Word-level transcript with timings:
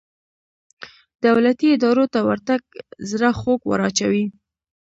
دولتي 1.25 1.67
ادارو 1.75 2.05
ته 2.13 2.19
ورتګ 2.27 2.61
زړه 3.09 3.29
خوږ 3.39 3.61
وراچوي. 3.67 4.25